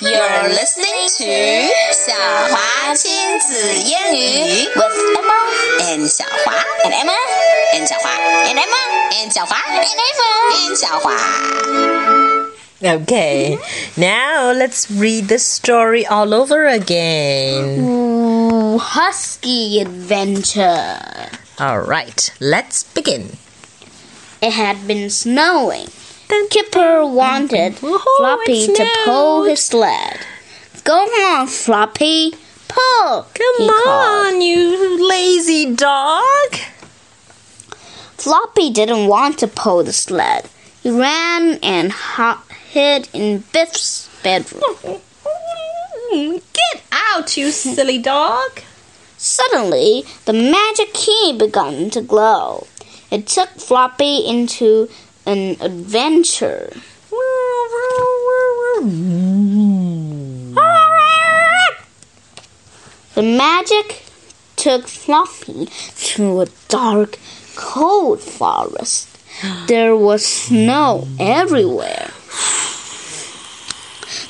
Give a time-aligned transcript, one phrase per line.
[0.00, 1.26] You're listening to
[1.92, 5.34] 晓华亲子英语 with Emma
[5.90, 6.54] and 小华
[6.84, 7.16] and Emma
[7.74, 8.08] and 小华
[8.44, 8.82] and Emma
[9.20, 11.10] and 小华 and Emma and 小华。
[12.80, 13.58] Okay,
[13.96, 17.80] now let's read the story all over again.
[17.80, 21.00] Ooh, husky adventure.
[21.58, 23.36] All right, let's begin.
[24.40, 25.88] It had been snowing.
[26.50, 27.96] Kipper wanted mm-hmm.
[28.18, 30.20] Floppy to pull his sled.
[30.84, 32.32] Go on, Floppy.
[32.68, 33.26] Pull.
[33.34, 34.34] Come called.
[34.34, 36.54] on, you lazy dog.
[38.16, 40.48] Floppy didn't want to pull the sled.
[40.82, 41.92] He ran and
[42.70, 44.62] hid in Biff's bedroom.
[46.12, 48.60] Get out, you silly dog.
[49.16, 52.66] Suddenly, the magic key began to glow.
[53.10, 54.88] It took Floppy into
[55.28, 56.72] an adventure.
[63.14, 64.04] The magic
[64.56, 65.68] took Floppy
[66.14, 67.18] to a dark,
[67.56, 69.18] cold forest.
[69.66, 72.08] There was snow everywhere.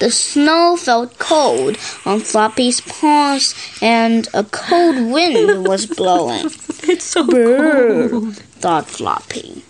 [0.00, 6.50] The snow felt cold on Floppy's paws, and a cold wind was blowing.
[6.82, 9.62] It's so Brr, thought Floppy.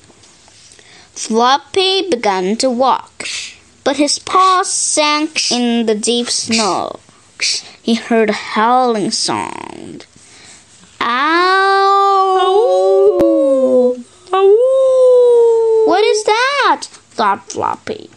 [1.21, 3.29] Floppy began to walk,
[3.85, 6.99] but his paws sank in the deep snow.
[7.83, 10.07] He heard a howling sound.
[10.99, 12.37] Ow!
[15.85, 16.87] What is that?
[16.89, 18.09] thought Floppy.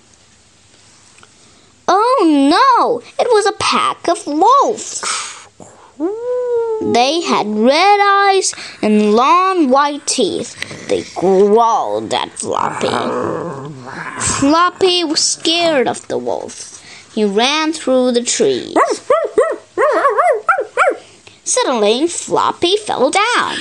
[1.90, 3.02] Oh no!
[3.20, 5.43] It was a pack of wolves.
[5.98, 10.56] They had red eyes and long white teeth.
[10.88, 12.88] They growled at Floppy.
[14.20, 16.82] Floppy was scared of the wolves.
[17.14, 18.76] He ran through the trees.
[21.44, 23.58] Suddenly, Floppy fell down.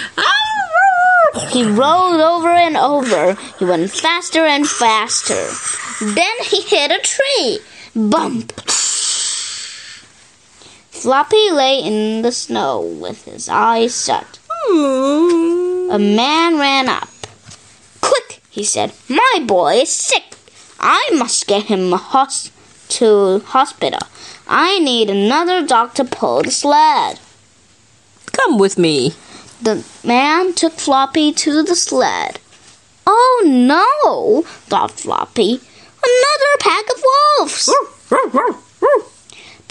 [1.50, 3.36] He rolled over and over.
[3.58, 5.48] He went faster and faster.
[6.00, 7.60] Then he hit a tree.
[7.94, 8.52] Bump!
[11.02, 14.38] Floppy lay in the snow with his eyes shut.
[14.70, 17.08] A man ran up.
[18.00, 20.36] Quick, he said, my boy is sick.
[20.78, 22.52] I must get him a hos-
[22.90, 23.98] to hospital.
[24.46, 27.18] I need another dog to pull the sled.
[28.30, 29.14] Come with me.
[29.60, 32.38] The man took Floppy to the sled.
[33.08, 35.60] Oh no, thought Floppy.
[36.04, 37.02] Another pack of
[37.40, 37.74] wolves.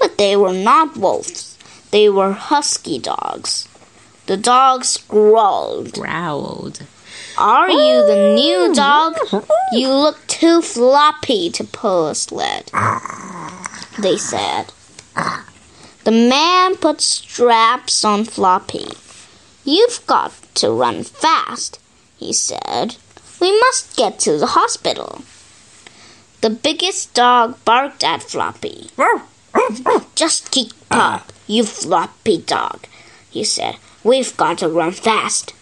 [0.01, 1.57] But they were not wolves.
[1.91, 3.67] They were husky dogs.
[4.25, 5.93] The dogs growled.
[5.93, 6.81] Growled.
[7.37, 8.73] Are you the new oh.
[8.73, 9.45] dog?
[9.73, 12.71] You look too floppy to pull a sled.
[13.99, 14.71] They said.
[16.05, 18.87] The man put straps on Floppy.
[19.63, 21.79] You've got to run fast,
[22.17, 22.95] he said.
[23.39, 25.21] We must get to the hospital.
[26.39, 28.89] The biggest dog barked at Floppy.
[30.15, 32.85] Just keep up, you floppy dog,
[33.29, 33.77] he said.
[34.03, 35.53] We've got to run fast.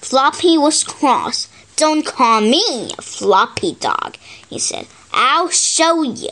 [0.00, 1.48] Floppy was cross.
[1.76, 4.16] Don't call me floppy dog,
[4.48, 4.86] he said.
[5.12, 6.30] I'll show you.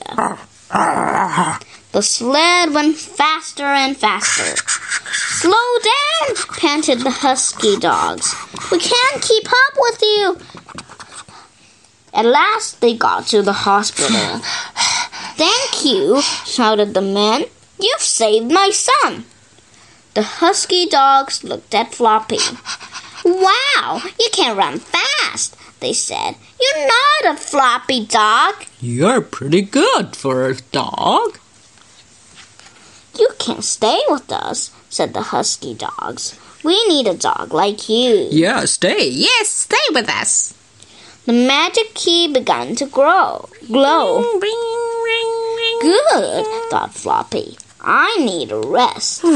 [1.92, 4.56] The sled went faster and faster.
[5.12, 8.34] Slow down, panted the husky dogs.
[8.72, 10.38] We can't keep up with you.
[12.12, 14.40] At last they got to the hospital.
[15.36, 17.44] Thank you, shouted the man.
[17.80, 19.24] You've saved my son.
[20.14, 22.38] The husky dogs looked at Floppy.
[23.24, 26.36] Wow, you can run fast, they said.
[26.60, 28.54] You're not a floppy dog.
[28.80, 31.38] You're pretty good for a dog.
[33.18, 36.38] You can stay with us, said the husky dogs.
[36.62, 38.28] We need a dog like you.
[38.30, 39.08] Yeah, stay.
[39.08, 40.54] Yes, stay with us.
[41.26, 44.38] The magic key began to grow, glow.
[45.83, 47.57] Good, thought Floppy.
[47.81, 49.21] I need a rest.
[49.21, 49.31] Come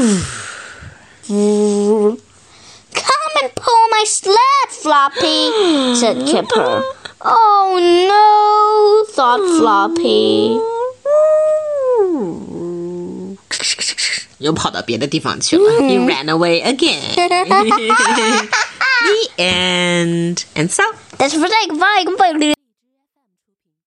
[3.42, 6.82] and pull my sled, Floppy, said Kipper.
[7.22, 7.78] Oh
[8.08, 10.60] no, thought Floppy.
[14.38, 15.72] 又跑到别的地方去了。
[15.80, 17.00] You ran away again.
[19.04, 20.44] the end.
[20.54, 20.82] And so.
[21.18, 21.66] That's for today.
[21.68, 22.04] Goodbye.
[22.04, 22.54] Goodbye.